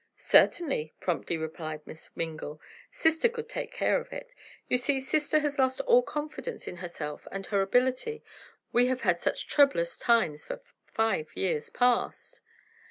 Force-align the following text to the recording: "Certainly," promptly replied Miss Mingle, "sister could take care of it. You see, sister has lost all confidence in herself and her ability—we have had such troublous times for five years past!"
"Certainly," 0.17 0.95
promptly 0.99 1.37
replied 1.37 1.85
Miss 1.85 2.09
Mingle, 2.15 2.59
"sister 2.91 3.29
could 3.29 3.47
take 3.47 3.71
care 3.71 4.01
of 4.01 4.11
it. 4.11 4.33
You 4.67 4.77
see, 4.77 4.99
sister 4.99 5.41
has 5.41 5.59
lost 5.59 5.79
all 5.81 6.01
confidence 6.01 6.67
in 6.67 6.77
herself 6.77 7.27
and 7.31 7.45
her 7.45 7.61
ability—we 7.61 8.87
have 8.87 9.01
had 9.01 9.19
such 9.19 9.47
troublous 9.47 9.99
times 9.99 10.43
for 10.43 10.59
five 10.87 11.29
years 11.35 11.69
past!" 11.69 12.41